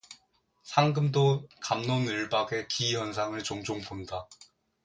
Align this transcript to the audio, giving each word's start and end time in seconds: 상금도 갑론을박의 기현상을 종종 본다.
상금도 0.63 1.47
갑론을박의 1.59 2.67
기현상을 2.69 3.43
종종 3.43 3.81
본다. 3.81 4.27